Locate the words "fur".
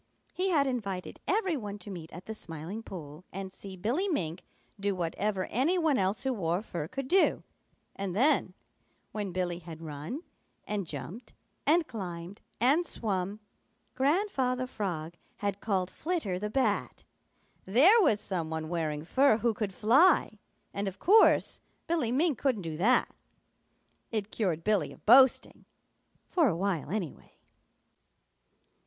6.63-6.87, 19.05-19.37